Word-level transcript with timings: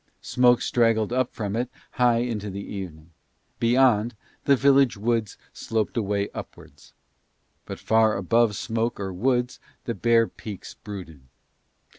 Smoke 0.23 0.63
straggled 0.63 1.13
up 1.13 1.31
from 1.31 1.55
it 1.55 1.69
high 1.91 2.21
into 2.21 2.49
the 2.49 2.65
evening: 2.65 3.11
beyond 3.59 4.15
the 4.45 4.55
village 4.55 4.97
woods 4.97 5.37
sloped 5.53 5.95
away 5.95 6.29
upwards. 6.33 6.93
But 7.67 7.77
far 7.79 8.17
above 8.17 8.55
smoke 8.55 8.99
or 8.99 9.13
woods 9.13 9.59
the 9.83 9.93
bare 9.93 10.27
peaks 10.27 10.73
brooded. 10.73 11.21